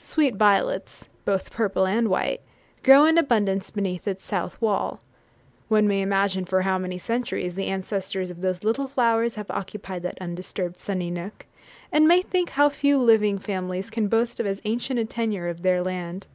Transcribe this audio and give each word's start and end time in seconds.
Sweet 0.00 0.34
violets, 0.34 1.08
both 1.24 1.52
purple 1.52 1.86
and 1.86 2.08
white, 2.08 2.40
grow 2.82 3.04
in 3.04 3.16
abundance 3.16 3.70
beneath 3.70 4.08
its 4.08 4.24
south 4.24 4.60
wall. 4.60 4.98
One 5.68 5.86
may 5.86 6.02
imagine 6.02 6.46
for 6.46 6.62
how 6.62 6.78
many 6.78 6.98
centuries 6.98 7.54
the 7.54 7.66
ancestors 7.68 8.28
of 8.28 8.40
those 8.40 8.64
little 8.64 8.88
flowers 8.88 9.36
have 9.36 9.48
occupied 9.52 10.02
that 10.02 10.18
undisturbed, 10.20 10.80
sunny 10.80 11.12
nook, 11.12 11.46
and 11.92 12.08
may 12.08 12.22
think 12.22 12.50
how 12.50 12.70
few 12.70 13.00
living 13.00 13.38
families 13.38 13.88
can 13.88 14.08
boast 14.08 14.40
of 14.40 14.46
as 14.46 14.60
ancient 14.64 14.98
a 14.98 15.04
tenure 15.04 15.46
of 15.46 15.62
their 15.62 15.80
land. 15.80 16.26